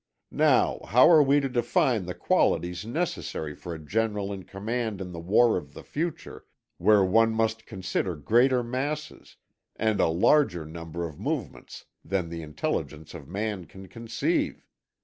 [0.31, 5.11] Now how are we to define the qualities necessary for a general in command in
[5.11, 6.45] the war of the future,
[6.79, 9.35] where one must consider greater masses
[9.75, 14.65] and a larger number of movements than the intelligence of man can conceive?